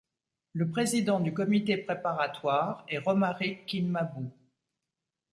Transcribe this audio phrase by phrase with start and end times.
[0.53, 4.31] Le président du comité préparatoire est Romaric Kinmabou.